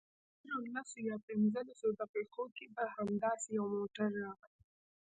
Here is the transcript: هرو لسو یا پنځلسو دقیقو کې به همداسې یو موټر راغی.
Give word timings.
هرو 0.43 0.59
لسو 0.75 0.97
یا 1.09 1.15
پنځلسو 1.27 1.87
دقیقو 2.01 2.45
کې 2.55 2.65
به 2.75 2.83
همداسې 2.95 3.47
یو 3.57 3.65
موټر 3.75 4.09
راغی. 4.23 4.53